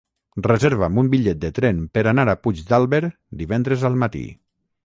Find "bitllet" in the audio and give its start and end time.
1.11-1.43